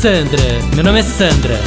Sandra, 0.00 0.40
meu 0.74 0.82
nome 0.82 1.00
é 1.00 1.02
Sandra. 1.02 1.60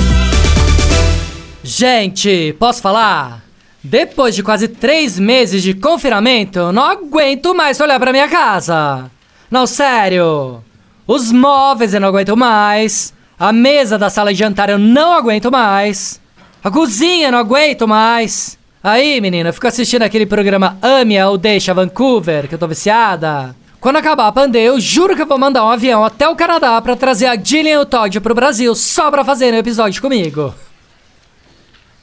Gente, 1.63 2.55
posso 2.57 2.81
falar? 2.81 3.43
Depois 3.83 4.33
de 4.33 4.41
quase 4.41 4.67
três 4.67 5.19
meses 5.19 5.61
de 5.61 5.75
confinamento, 5.75 6.57
eu 6.57 6.73
não 6.73 6.81
aguento 6.81 7.53
mais 7.53 7.79
olhar 7.79 7.99
pra 7.99 8.11
minha 8.11 8.27
casa. 8.27 9.11
Não, 9.51 9.67
sério. 9.67 10.63
Os 11.05 11.31
móveis 11.31 11.93
eu 11.93 11.99
não 11.99 12.07
aguento 12.07 12.35
mais. 12.35 13.13
A 13.37 13.53
mesa 13.53 13.99
da 13.99 14.09
sala 14.09 14.33
de 14.33 14.39
jantar 14.39 14.67
eu 14.67 14.79
não 14.79 15.13
aguento 15.13 15.51
mais. 15.51 16.19
A 16.63 16.71
cozinha 16.71 17.27
eu 17.27 17.33
não 17.33 17.37
aguento 17.37 17.87
mais. 17.87 18.57
Aí, 18.83 19.21
menina, 19.21 19.49
eu 19.49 19.53
fico 19.53 19.67
assistindo 19.67 20.01
aquele 20.01 20.25
programa 20.25 20.75
Ame 20.81 21.21
ou 21.21 21.37
Deixa 21.37 21.71
Vancouver, 21.71 22.47
que 22.47 22.55
eu 22.55 22.59
tô 22.59 22.67
viciada. 22.67 23.55
Quando 23.83 23.97
acabar 23.97 24.27
a 24.27 24.31
pandemia, 24.31 24.69
eu 24.69 24.79
juro 24.79 25.13
que 25.13 25.21
eu 25.21 25.27
vou 25.27 25.37
mandar 25.37 25.65
um 25.65 25.69
avião 25.69 26.05
até 26.05 26.25
o 26.29 26.37
Canadá 26.37 26.81
pra 26.81 26.95
trazer 26.95 27.25
a 27.25 27.35
Gillian 27.35 27.73
e 27.73 27.77
o 27.79 27.85
Todd 27.85 28.17
pro 28.21 28.33
Brasil 28.33 28.73
só 28.75 29.11
pra 29.11 29.25
fazer 29.25 29.53
um 29.53 29.57
episódio 29.57 30.01
comigo. 30.01 30.55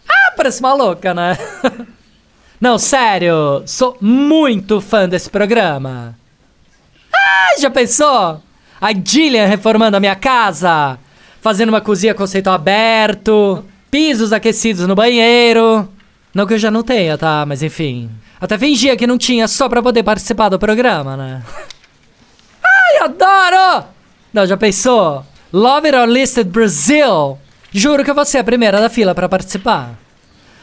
Ah, 0.06 0.34
parece 0.37 0.61
uma 0.61 0.75
louca, 0.75 1.15
né? 1.15 1.39
Não, 2.61 2.79
sério, 2.79 3.62
sou 3.65 3.97
muito 3.98 4.79
fã 4.83 5.09
desse 5.09 5.30
programa. 5.30 6.15
Ah, 7.11 7.59
já 7.59 7.70
pensou? 7.70 8.42
A 8.78 8.92
Gillian 8.92 9.47
reformando 9.47 9.97
a 9.97 10.01
minha 10.01 10.15
casa, 10.15 10.98
fazendo 11.41 11.70
uma 11.70 11.81
cozinha 11.81 12.12
conceito 12.12 12.51
aberto, 12.51 13.65
pisos 13.91 14.34
aquecidos 14.34 14.87
no 14.87 14.95
banheiro. 14.95 15.89
Não 16.34 16.47
que 16.47 16.53
eu 16.53 16.59
já 16.59 16.70
não 16.70 16.83
tenha, 16.83 17.17
tá? 17.17 17.47
Mas 17.48 17.62
enfim. 17.62 18.11
Até 18.41 18.56
fingia 18.56 18.97
que 18.97 19.06
não 19.06 19.19
tinha 19.19 19.47
só 19.47 19.69
pra 19.69 19.83
poder 19.83 20.03
participar 20.03 20.48
do 20.48 20.59
programa, 20.59 21.17
né? 21.17 21.42
Adoro! 23.01 23.87
Não, 24.33 24.47
já 24.47 24.57
pensou? 24.57 25.25
Love 25.53 25.89
It 25.89 25.97
or 25.97 26.07
Listed 26.07 26.51
Brasil! 26.51 27.39
Juro 27.73 28.05
que 28.05 28.13
vou 28.13 28.25
ser 28.25 28.39
a 28.39 28.45
primeira 28.45 28.81
da 28.81 28.91
fila 28.91 29.15
pra 29.15 29.29
participar. 29.29 29.98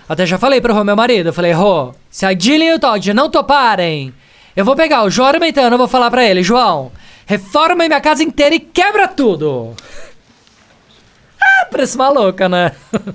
Até 0.07 0.25
já 0.25 0.37
falei 0.37 0.61
pro 0.61 0.73
Rô, 0.73 0.83
meu 0.83 0.95
marido, 0.95 1.33
falei, 1.33 1.51
Rô, 1.51 1.93
se 2.09 2.25
a 2.25 2.37
Jillian 2.37 2.71
e 2.71 2.75
o 2.75 2.79
Todd 2.79 3.13
não 3.13 3.29
toparem, 3.29 4.13
eu 4.55 4.63
vou 4.63 4.75
pegar 4.75 5.03
o 5.03 5.09
João 5.09 5.27
Armentano 5.27 5.75
e 5.75 5.77
vou 5.77 5.87
falar 5.87 6.09
pra 6.11 6.23
ele, 6.23 6.43
João, 6.43 6.91
reforma 7.25 7.87
minha 7.87 7.99
casa 7.99 8.23
inteira 8.23 8.55
e 8.55 8.59
quebra 8.59 9.07
tudo! 9.07 9.73
Ah, 11.41 11.67
parece 11.71 11.97
maluca, 11.97 12.47
né? 12.47 12.71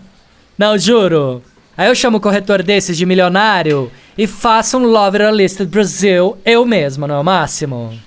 Não, 0.58 0.76
juro. 0.76 1.42
Aí 1.76 1.88
eu 1.88 1.94
chamo 1.94 2.18
o 2.18 2.20
corretor 2.20 2.62
desses 2.62 2.96
de 2.96 3.06
milionário 3.06 3.90
e 4.16 4.26
faço 4.26 4.76
um 4.78 4.84
Lover 4.84 5.30
Listed 5.30 5.68
Brasil 5.68 6.36
eu 6.44 6.66
mesmo, 6.66 7.06
não 7.06 7.16
é 7.16 7.18
o 7.18 7.24
máximo? 7.24 7.98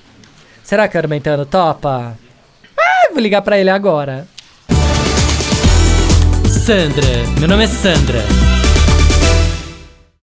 Será 0.65 0.87
que 0.87 0.97
o 0.97 0.99
Armentano 0.99 1.45
topa? 1.45 2.17
Ah, 2.75 3.09
vou 3.11 3.21
ligar 3.21 3.43
pra 3.43 3.59
ele 3.59 3.69
agora. 3.69 4.27
Sandra, 6.49 7.05
meu 7.39 7.47
nome 7.47 7.65
é 7.65 7.67
Sandra. 7.67 8.54